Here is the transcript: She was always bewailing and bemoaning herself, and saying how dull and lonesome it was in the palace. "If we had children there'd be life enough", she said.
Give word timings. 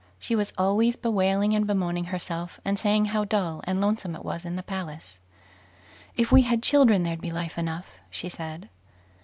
She 0.17 0.35
was 0.35 0.51
always 0.57 0.95
bewailing 0.95 1.53
and 1.53 1.67
bemoaning 1.67 2.05
herself, 2.05 2.59
and 2.65 2.79
saying 2.79 3.05
how 3.05 3.23
dull 3.23 3.61
and 3.65 3.79
lonesome 3.79 4.15
it 4.15 4.25
was 4.25 4.45
in 4.45 4.55
the 4.55 4.63
palace. 4.63 5.19
"If 6.17 6.31
we 6.31 6.41
had 6.41 6.63
children 6.63 7.03
there'd 7.03 7.21
be 7.21 7.29
life 7.31 7.55
enough", 7.55 7.93
she 8.09 8.27
said. 8.27 8.67